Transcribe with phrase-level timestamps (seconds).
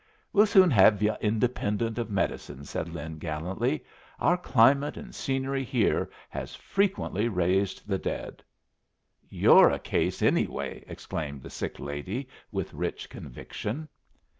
[0.33, 3.85] "We'll soon have yu' independent of medicine," said Lin, gallantly.
[4.19, 8.41] "Our climate and scenery here has frequently raised the dead."
[9.29, 13.87] "You're a case, anyway!" exclaimed the sick lady with rich conviction.